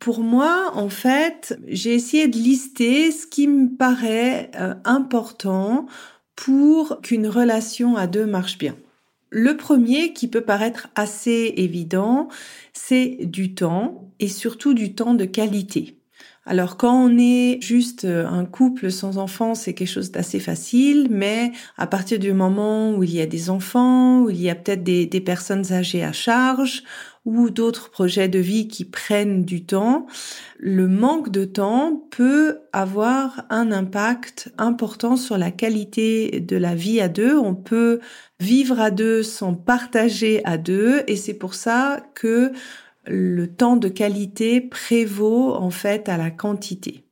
Pour 0.00 0.20
moi, 0.22 0.72
en 0.74 0.88
fait, 0.88 1.56
j'ai 1.68 1.94
essayé 1.94 2.26
de 2.26 2.36
lister 2.36 3.12
ce 3.12 3.28
qui 3.28 3.46
me 3.46 3.68
paraît 3.68 4.50
euh, 4.58 4.74
important 4.84 5.86
pour 6.34 7.00
qu'une 7.00 7.28
relation 7.28 7.96
à 7.96 8.08
deux 8.08 8.26
marche 8.26 8.58
bien. 8.58 8.74
Le 9.28 9.56
premier, 9.56 10.12
qui 10.14 10.26
peut 10.26 10.40
paraître 10.40 10.88
assez 10.96 11.54
évident, 11.58 12.26
c'est 12.72 13.18
du 13.20 13.54
temps 13.54 14.10
et 14.18 14.26
surtout 14.26 14.74
du 14.74 14.96
temps 14.96 15.14
de 15.14 15.26
qualité. 15.26 15.99
Alors 16.50 16.76
quand 16.76 17.04
on 17.04 17.16
est 17.16 17.62
juste 17.62 18.04
euh, 18.04 18.26
un 18.26 18.44
couple 18.44 18.90
sans 18.90 19.18
enfants, 19.18 19.54
c'est 19.54 19.72
quelque 19.72 19.86
chose 19.86 20.10
d'assez 20.10 20.40
facile, 20.40 21.06
mais 21.08 21.52
à 21.78 21.86
partir 21.86 22.18
du 22.18 22.32
moment 22.32 22.90
où 22.90 23.04
il 23.04 23.14
y 23.14 23.20
a 23.20 23.26
des 23.26 23.50
enfants, 23.50 24.22
où 24.22 24.30
il 24.30 24.42
y 24.42 24.50
a 24.50 24.56
peut-être 24.56 24.82
des, 24.82 25.06
personnes 25.20 25.72
âgées 25.72 26.02
à 26.02 26.10
charge, 26.10 26.82
ou 27.24 27.50
d'autres 27.50 27.88
projets 27.90 28.26
de 28.26 28.40
vie 28.40 28.66
qui 28.66 28.84
prennent 28.84 29.44
du 29.44 29.64
temps, 29.64 30.08
le 30.58 30.88
manque 30.88 31.30
de 31.30 31.44
temps 31.44 32.02
peut 32.10 32.58
avoir 32.72 33.44
un 33.48 33.70
impact 33.70 34.52
important 34.58 35.14
sur 35.14 35.38
la 35.38 35.52
qualité 35.52 36.40
de 36.40 36.56
la 36.56 36.74
vie 36.74 37.00
à 37.00 37.08
deux. 37.08 37.38
On 37.38 37.54
peut 37.54 38.00
vivre 38.40 38.80
à 38.80 38.90
deux 38.90 39.22
sans 39.22 39.54
partager 39.54 40.44
à 40.44 40.58
deux 40.58 41.04
et 41.06 41.14
c'est 41.14 41.34
pour 41.34 41.54
ça 41.54 42.02
que 42.16 42.50
le 43.06 43.46
temps 43.46 43.76
de 43.76 43.88
qualité 43.88 44.60
prévaut 44.60 45.54
en 45.54 45.70
fait 45.70 46.08
à 46.08 46.16
la 46.16 46.30
quantité. 46.30 47.04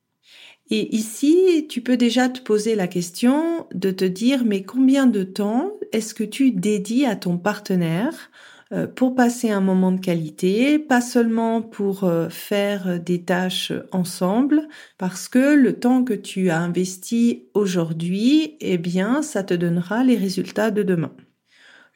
Et 0.70 0.94
ici, 0.94 1.66
tu 1.68 1.80
peux 1.80 1.96
déjà 1.96 2.28
te 2.28 2.40
poser 2.40 2.74
la 2.74 2.88
question 2.88 3.66
de 3.74 3.90
te 3.90 4.04
dire, 4.04 4.44
mais 4.44 4.62
combien 4.62 5.06
de 5.06 5.22
temps 5.22 5.72
est-ce 5.92 6.12
que 6.12 6.24
tu 6.24 6.50
dédies 6.50 7.06
à 7.06 7.16
ton 7.16 7.38
partenaire 7.38 8.30
euh, 8.72 8.86
pour 8.86 9.14
passer 9.14 9.48
un 9.48 9.62
moment 9.62 9.92
de 9.92 10.00
qualité, 10.00 10.78
pas 10.78 11.00
seulement 11.00 11.62
pour 11.62 12.04
euh, 12.04 12.28
faire 12.28 13.00
des 13.00 13.22
tâches 13.22 13.72
ensemble, 13.92 14.68
parce 14.98 15.28
que 15.28 15.54
le 15.54 15.80
temps 15.80 16.04
que 16.04 16.12
tu 16.12 16.50
as 16.50 16.60
investi 16.60 17.44
aujourd'hui, 17.54 18.58
eh 18.60 18.76
bien, 18.76 19.22
ça 19.22 19.42
te 19.42 19.54
donnera 19.54 20.04
les 20.04 20.16
résultats 20.16 20.70
de 20.70 20.82
demain. 20.82 21.12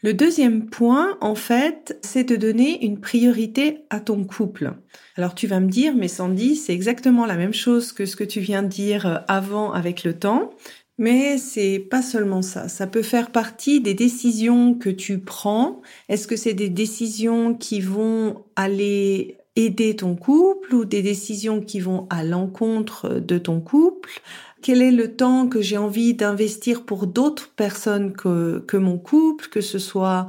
Le 0.04 0.14
deuxième 0.14 0.66
point, 0.66 1.16
en 1.21 1.37
fait, 1.37 1.97
c'est 2.02 2.25
de 2.25 2.35
donner 2.35 2.85
une 2.85 2.99
priorité 2.99 3.85
à 3.88 4.00
ton 4.00 4.25
couple. 4.25 4.73
Alors 5.16 5.37
tu 5.37 5.47
vas 5.47 5.61
me 5.61 5.68
dire, 5.68 5.94
mais 5.94 6.09
Sandy, 6.09 6.56
c'est 6.56 6.73
exactement 6.73 7.25
la 7.25 7.37
même 7.37 7.54
chose 7.54 7.92
que 7.92 8.04
ce 8.04 8.16
que 8.16 8.25
tu 8.25 8.40
viens 8.40 8.64
de 8.64 8.68
dire 8.68 9.06
euh, 9.06 9.18
avant 9.28 9.73
avec 9.73 10.02
le 10.02 10.18
temps. 10.18 10.50
Mais 10.99 11.38
c'est 11.38 11.78
pas 11.78 12.02
seulement 12.02 12.42
ça. 12.42 12.68
Ça 12.68 12.88
peut 12.88 13.02
faire 13.02 13.30
partie 13.30 13.80
des 13.80 13.94
décisions 13.94 14.75
que 14.75 14.90
tu 14.90 15.21
prends. 15.21 15.80
Est-ce 16.09 16.26
que 16.26 16.37
c'est 16.37 16.54
des 16.54 16.68
décisions 16.68 17.54
qui 17.54 17.80
vont 17.80 18.44
aller 18.56 19.38
aider 19.54 19.97
ton 19.97 20.16
couple 20.16 20.75
ou 20.75 20.85
des 20.85 21.02
décisions 21.02 21.61
qui 21.61 21.80
vont 21.80 22.06
à 22.11 22.25
l'encontre 22.25 23.21
de 23.21 23.38
ton 23.38 23.61
couple? 23.61 24.21
Quel 24.62 24.81
est 24.81 24.92
le 24.92 25.16
temps 25.16 25.49
que 25.49 25.61
j'ai 25.61 25.76
envie 25.76 26.14
d'investir 26.14 26.85
pour 26.85 27.07
d'autres 27.07 27.50
personnes 27.50 28.12
que, 28.12 28.64
que 28.66 28.76
mon 28.76 28.99
couple, 28.99 29.49
que 29.49 29.61
ce 29.61 29.78
soit 29.78 30.26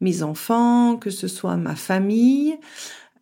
mes 0.00 0.22
enfants, 0.22 0.96
que 0.96 1.10
ce 1.10 1.28
soit 1.28 1.56
ma 1.56 1.76
famille. 1.76 2.58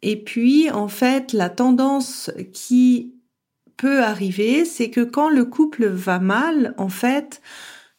Et 0.02 0.16
puis, 0.23 0.71
en 0.71 0.88
fait, 0.88 1.33
la 1.33 1.49
tendance 1.49 2.30
qui 2.52 3.14
peut 3.76 4.02
arriver, 4.02 4.64
c'est 4.64 4.90
que 4.90 5.00
quand 5.00 5.28
le 5.28 5.44
couple 5.44 5.87
va 5.87 6.18
mal, 6.18 6.75
en 6.78 6.88
fait, 6.88 7.40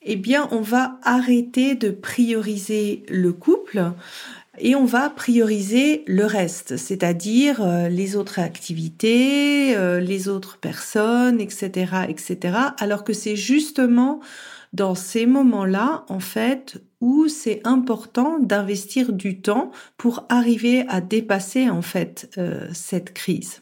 eh 0.02 0.16
bien, 0.16 0.48
on 0.52 0.62
va 0.62 1.00
arrêter 1.04 1.76
de 1.76 1.90
prioriser 1.90 3.04
le 3.10 3.34
couple 3.34 3.92
et 4.58 4.76
on 4.76 4.86
va 4.86 5.10
prioriser 5.10 6.04
le 6.08 6.26
reste, 6.26 6.78
c'est-à-dire 6.78 7.62
euh, 7.62 7.90
les 7.90 8.16
autres 8.16 8.40
activités, 8.40 9.76
euh, 9.76 10.00
les 10.00 10.28
autres 10.28 10.58
personnes, 10.58 11.40
etc., 11.40 12.06
etc. 12.08 12.58
Alors 12.80 13.04
que 13.04 13.14
c'est 13.14 13.36
justement 13.36 14.20
dans 14.74 14.96
ces 14.96 15.26
moments-là, 15.26 16.06
en 16.10 16.20
fait, 16.20 16.82
où 17.00 17.28
c'est 17.28 17.62
important 17.64 18.40
d'investir 18.40 19.14
du 19.14 19.42
temps 19.42 19.72
pour 19.98 20.26
arriver 20.30 20.86
à 20.90 21.00
dépasser, 21.02 21.70
en 21.70 21.82
fait, 21.82 22.30
euh, 22.38 22.68
cette 22.74 23.14
crise. 23.14 23.62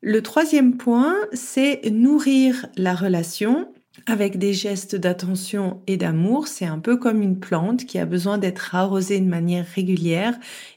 Le 0.00 0.22
troisième 0.22 0.76
point, 0.76 1.14
c'est 1.32 1.82
nourrir 1.90 2.66
la 2.76 2.94
relation 2.94 3.68
avec 4.06 4.38
des 4.38 4.52
gestes 4.52 4.96
d'attention 4.96 5.80
et 5.86 5.96
d'amour, 5.96 6.48
c'est 6.48 6.66
un 6.66 6.78
peu 6.78 6.96
comme 6.96 7.22
une 7.22 7.38
plante 7.38 7.84
qui 7.84 7.98
a 7.98 8.06
besoin 8.06 8.38
d'être 8.38 8.74
arrosée 8.74 9.20
de 9.20 9.28
manière 9.28 9.66
régulière. 9.66 10.34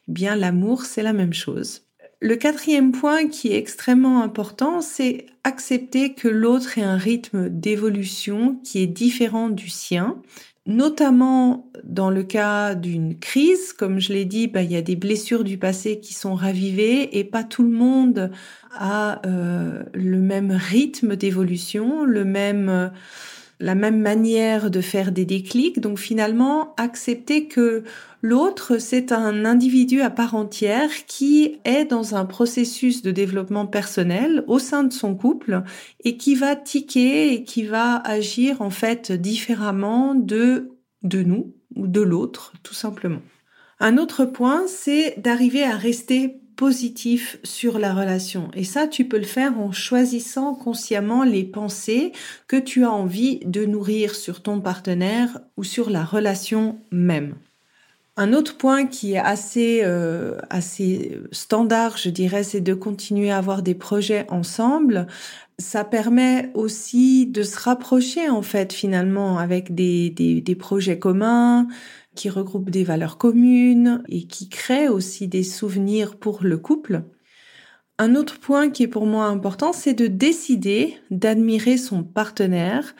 Eh 0.07 0.11
bien, 0.11 0.35
l'amour, 0.35 0.85
c'est 0.85 1.03
la 1.03 1.13
même 1.13 1.33
chose. 1.33 1.83
Le 2.19 2.35
quatrième 2.35 2.91
point 2.91 3.27
qui 3.27 3.47
est 3.47 3.57
extrêmement 3.57 4.21
important, 4.21 4.81
c'est 4.81 5.25
accepter 5.43 6.13
que 6.13 6.27
l'autre 6.27 6.77
ait 6.77 6.83
un 6.83 6.97
rythme 6.97 7.49
d'évolution 7.49 8.59
qui 8.63 8.79
est 8.83 8.87
différent 8.87 9.49
du 9.49 9.69
sien 9.69 10.21
notamment 10.65 11.71
dans 11.83 12.09
le 12.09 12.23
cas 12.23 12.75
d'une 12.75 13.17
crise, 13.17 13.73
comme 13.73 13.99
je 13.99 14.13
l'ai 14.13 14.25
dit, 14.25 14.47
bah, 14.47 14.61
il 14.61 14.71
y 14.71 14.75
a 14.75 14.81
des 14.81 14.95
blessures 14.95 15.43
du 15.43 15.57
passé 15.57 15.99
qui 15.99 16.13
sont 16.13 16.35
ravivées 16.35 17.17
et 17.17 17.23
pas 17.23 17.43
tout 17.43 17.63
le 17.63 17.69
monde 17.69 18.31
a 18.73 19.21
euh, 19.25 19.83
le 19.93 20.19
même 20.19 20.51
rythme 20.51 21.15
d'évolution, 21.15 22.05
le 22.05 22.25
même 22.25 22.91
la 23.61 23.75
même 23.75 24.01
manière 24.01 24.71
de 24.71 24.81
faire 24.81 25.11
des 25.11 25.25
déclics. 25.25 25.79
Donc 25.79 25.99
finalement, 25.99 26.73
accepter 26.77 27.47
que 27.47 27.83
l'autre, 28.21 28.77
c'est 28.79 29.11
un 29.11 29.45
individu 29.45 30.01
à 30.01 30.09
part 30.09 30.35
entière 30.35 30.89
qui 31.05 31.59
est 31.63 31.85
dans 31.85 32.15
un 32.15 32.25
processus 32.25 33.01
de 33.01 33.11
développement 33.11 33.67
personnel 33.67 34.43
au 34.47 34.59
sein 34.59 34.83
de 34.83 34.91
son 34.91 35.15
couple 35.15 35.63
et 36.03 36.17
qui 36.17 36.35
va 36.35 36.55
tiquer 36.55 37.33
et 37.33 37.43
qui 37.43 37.63
va 37.63 37.97
agir 37.97 38.61
en 38.61 38.71
fait 38.71 39.11
différemment 39.11 40.15
de, 40.15 40.71
de 41.03 41.21
nous 41.21 41.53
ou 41.75 41.87
de 41.87 42.01
l'autre, 42.01 42.53
tout 42.63 42.73
simplement. 42.73 43.21
Un 43.79 43.97
autre 43.97 44.25
point, 44.25 44.65
c'est 44.67 45.15
d'arriver 45.19 45.63
à 45.63 45.75
rester 45.75 46.40
positif 46.61 47.39
sur 47.43 47.79
la 47.79 47.91
relation. 47.91 48.51
Et 48.53 48.63
ça, 48.63 48.87
tu 48.87 49.05
peux 49.05 49.17
le 49.17 49.23
faire 49.23 49.59
en 49.59 49.71
choisissant 49.71 50.53
consciemment 50.53 51.23
les 51.23 51.43
pensées 51.43 52.11
que 52.47 52.55
tu 52.55 52.85
as 52.85 52.91
envie 52.91 53.39
de 53.45 53.65
nourrir 53.65 54.13
sur 54.13 54.43
ton 54.43 54.61
partenaire 54.61 55.39
ou 55.57 55.63
sur 55.63 55.89
la 55.89 56.03
relation 56.03 56.77
même. 56.91 57.33
Un 58.15 58.33
autre 58.33 58.57
point 58.57 58.85
qui 58.85 59.13
est 59.13 59.17
assez, 59.17 59.81
euh, 59.83 60.37
assez 60.51 61.19
standard, 61.31 61.97
je 61.97 62.11
dirais, 62.11 62.43
c'est 62.43 62.61
de 62.61 62.75
continuer 62.75 63.31
à 63.31 63.39
avoir 63.39 63.63
des 63.63 63.73
projets 63.73 64.27
ensemble. 64.29 65.07
Ça 65.57 65.83
permet 65.83 66.51
aussi 66.53 67.25
de 67.25 67.41
se 67.41 67.57
rapprocher, 67.59 68.29
en 68.29 68.43
fait, 68.43 68.71
finalement, 68.71 69.39
avec 69.39 69.73
des, 69.73 70.11
des, 70.11 70.41
des 70.41 70.55
projets 70.55 70.99
communs, 70.99 71.67
qui 72.15 72.29
regroupe 72.29 72.69
des 72.69 72.83
valeurs 72.83 73.17
communes 73.17 74.03
et 74.09 74.23
qui 74.25 74.49
crée 74.49 74.89
aussi 74.89 75.27
des 75.27 75.43
souvenirs 75.43 76.17
pour 76.17 76.43
le 76.43 76.57
couple. 76.57 77.03
Un 77.97 78.15
autre 78.15 78.39
point 78.39 78.69
qui 78.69 78.83
est 78.83 78.87
pour 78.87 79.05
moi 79.05 79.25
important, 79.25 79.73
c'est 79.73 79.93
de 79.93 80.07
décider 80.07 80.97
d'admirer 81.11 81.77
son 81.77 82.03
partenaire 82.03 82.95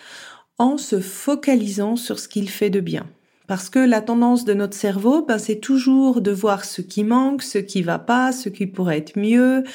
en 0.57 0.77
se 0.77 0.99
focalisant 0.99 1.95
sur 1.95 2.19
ce 2.19 2.27
qu'il 2.27 2.49
fait 2.49 2.69
de 2.69 2.79
bien. 2.79 3.09
Parce 3.51 3.69
que 3.69 3.79
la 3.79 3.99
tendance 3.99 4.45
de 4.45 4.53
notre 4.53 4.77
cerveau, 4.77 5.25
ben, 5.25 5.37
c'est 5.37 5.57
toujours 5.57 6.21
de 6.21 6.31
voir 6.31 6.63
ce 6.63 6.81
qui 6.81 7.03
manque, 7.03 7.43
ce 7.43 7.57
qui 7.57 7.81
va 7.81 7.99
pas, 7.99 8.31
ce 8.31 8.47
qui 8.47 8.65
pourrait 8.65 8.99
être 8.99 9.19
mieux. 9.19 9.65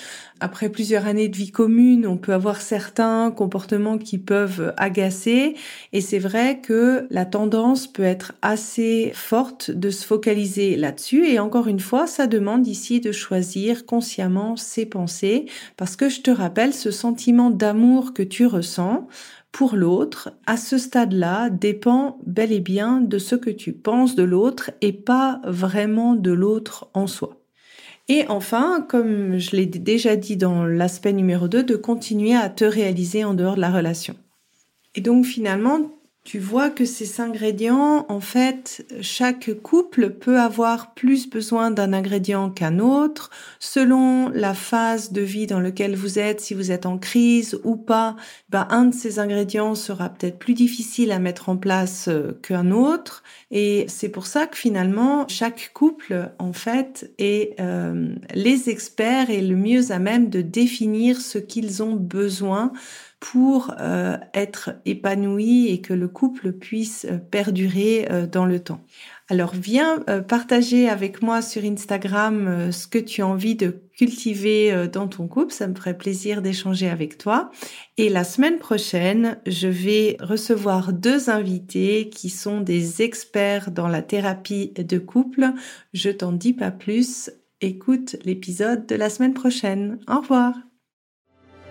Après 0.41 0.71
plusieurs 0.71 1.05
années 1.05 1.29
de 1.29 1.37
vie 1.37 1.51
commune, 1.51 2.07
on 2.07 2.17
peut 2.17 2.33
avoir 2.33 2.63
certains 2.63 3.31
comportements 3.31 3.99
qui 3.99 4.17
peuvent 4.17 4.73
agacer. 4.79 5.57
Et 5.93 6.01
c'est 6.01 6.19
vrai 6.19 6.61
que 6.63 7.07
la 7.11 7.27
tendance 7.27 7.87
peut 7.87 8.03
être 8.03 8.33
assez 8.41 9.13
forte 9.15 9.71
de 9.71 9.91
se 9.91 10.07
focaliser 10.07 10.77
là-dessus. 10.77 11.27
Et 11.27 11.39
encore 11.39 11.69
une 11.69 11.81
fois, 11.81 12.07
ça 12.07 12.27
demande 12.27 12.67
ici 12.67 13.01
de 13.01 13.13
choisir 13.13 13.85
consciemment 13.85 14.57
ses 14.57 14.87
pensées. 14.87 15.45
Parce 15.77 15.97
que 15.97 16.09
je 16.09 16.23
te 16.23 16.31
rappelle, 16.31 16.73
ce 16.73 16.91
sentiment 16.91 17.51
d'amour 17.51 18.15
que 18.15 18.23
tu 18.23 18.47
ressens, 18.47 19.07
l'autre, 19.65 20.33
à 20.47 20.57
ce 20.57 20.77
stade-là, 20.79 21.51
dépend 21.51 22.19
bel 22.27 22.53
et 22.53 22.61
bien 22.61 23.01
de 23.01 23.19
ce 23.19 23.35
que 23.35 23.51
tu 23.51 23.73
penses 23.73 24.15
de 24.15 24.23
l'autre 24.23 24.71
et 24.83 24.93
pas 24.93 25.41
vraiment 25.45 26.15
de 26.15 26.31
l'autre 26.31 26.91
en 26.95 27.07
soi. 27.07 27.41
Et 28.09 28.25
enfin, 28.29 28.87
comme 28.89 29.39
je 29.39 29.57
l'ai 29.57 29.67
déjà 29.67 30.15
dit 30.15 30.37
dans 30.37 30.65
l'aspect 30.65 31.13
numéro 31.13 31.49
2, 31.49 31.65
de 31.65 31.77
continuer 31.77 32.37
à 32.37 32.49
te 32.49 32.65
réaliser 32.65 33.25
en 33.25 33.35
dehors 33.35 33.57
de 33.57 33.61
la 33.61 33.71
relation. 33.71 34.15
Et 34.95 35.01
donc 35.01 35.25
finalement, 35.25 35.91
tu 36.27 36.41
vois 36.41 36.71
que 36.71 36.85
ces 36.85 37.21
ingrédients, 37.21 38.05
en 38.09 38.19
fait, 38.19 38.85
chaque 39.01 39.55
couple 39.63 40.11
peut 40.11 40.41
avoir 40.41 40.93
plus 40.93 41.31
besoin 41.31 41.71
d'un 41.71 41.93
ingrédient 41.93 42.51
qu'un 42.51 42.81
autre, 42.81 43.31
selon 43.61 44.29
la 44.31 44.53
phase 44.53 45.13
de 45.13 45.21
vie 45.21 45.47
dans 45.47 45.61
laquelle 45.61 45.95
vous 45.95 46.19
êtes, 46.19 46.41
si 46.41 46.53
vous 46.53 46.73
êtes 46.73 46.85
en 46.85 46.99
crise 46.99 47.61
ou 47.63 47.77
pas, 47.77 48.17
ben, 48.49 48.67
un 48.71 48.87
de 48.87 48.95
ces 48.95 49.21
ingrédients 49.21 49.77
sera 49.77 50.09
peut-être 50.09 50.41
plus 50.41 50.55
difficile 50.55 51.13
à 51.13 51.21
mettre 51.21 51.49
en 51.49 51.57
place 51.57 52.09
euh, 52.09 52.33
qu'un 52.43 52.73
autre. 52.73 53.23
Et 53.53 53.85
c'est 53.87 54.09
pour 54.09 54.27
ça 54.27 54.49
que 54.49 54.57
finalement, 54.57 55.29
chaque 55.29 55.71
couple, 55.75 56.33
en 56.41 56.53
fait, 56.53 57.13
est 57.19 57.55
euh, 57.61 58.09
les 58.35 58.69
experts 58.69 59.31
et 59.31 59.43
le 59.43 59.55
mieux 59.55 59.93
à 59.93 60.01
même 60.01 60.29
de 60.29 60.41
définir 60.41 61.21
ce 61.21 61.39
qu'ils 61.39 61.85
ont 61.85 61.95
besoin 61.95 62.73
pour 63.33 63.75
euh, 63.81 64.19
être 64.35 64.71
épanoui 64.85 65.69
et 65.69 65.81
que 65.81 65.93
le 65.93 66.07
couple 66.07 66.53
puisse 66.53 67.07
euh, 67.11 67.19
perdurer 67.19 68.07
euh, 68.09 68.25
dans 68.25 68.47
le 68.47 68.61
temps. 68.61 68.81
Alors 69.29 69.53
viens 69.53 69.99
partager 70.29 70.89
avec 70.89 71.21
moi 71.21 71.43
sur 71.43 71.65
Instagram 71.65 72.71
ce 72.71 72.87
que 72.87 72.99
tu 72.99 73.23
as 73.23 73.27
envie 73.27 73.57
de 73.57 73.83
cultiver 73.97 74.87
dans 74.87 75.09
ton 75.09 75.27
couple, 75.27 75.53
ça 75.53 75.67
me 75.67 75.75
ferait 75.75 75.99
plaisir 75.99 76.43
d'échanger 76.43 76.89
avec 76.89 77.19
toi. 77.19 77.51
Et 77.97 78.09
la 78.09 78.23
semaine 78.23 78.59
prochaine, 78.59 79.39
je 79.45 79.67
vais 79.67 80.17
recevoir 80.21 80.93
deux 80.93 81.29
invités 81.29 82.09
qui 82.09 82.31
sont 82.31 82.61
des 82.61 83.03
experts 83.03 83.73
dans 83.73 83.89
la 83.89 84.01
thérapie 84.01 84.73
de 84.77 84.99
couple. 84.99 85.51
Je 85.93 86.11
t'en 86.11 86.31
dis 86.31 86.53
pas 86.53 86.71
plus, 86.71 87.33
écoute 87.61 88.15
l'épisode 88.25 88.87
de 88.87 88.95
la 88.95 89.11
semaine 89.11 89.35
prochaine. 89.35 89.99
Au 90.09 90.21
revoir. 90.21 90.66